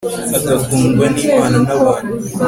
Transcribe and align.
agakundwa 0.37 1.05
n'imana 1.13 1.57
n'abantu 1.65 2.11